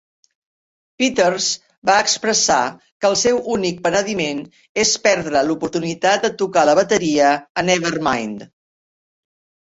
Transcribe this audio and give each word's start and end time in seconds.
Peters 1.01 1.47
va 1.89 1.97
expressar 2.05 2.61
que 3.03 3.07
el 3.09 3.17
seu 3.23 3.37
únic 3.55 3.83
penediment 3.87 4.39
és 4.83 4.93
perdre 5.03 5.43
l'oportunitat 5.49 6.25
de 6.29 6.31
tocar 6.43 6.63
la 6.71 6.75
bateria 6.81 7.29
a 7.63 7.65
"Nevermind". 7.69 8.43